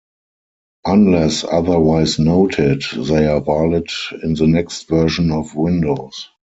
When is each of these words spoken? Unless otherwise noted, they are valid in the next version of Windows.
Unless 0.85 1.43
otherwise 1.43 2.17
noted, 2.17 2.81
they 2.95 3.27
are 3.27 3.39
valid 3.39 3.85
in 4.23 4.33
the 4.33 4.47
next 4.47 4.89
version 4.89 5.29
of 5.29 5.53
Windows. 5.55 6.27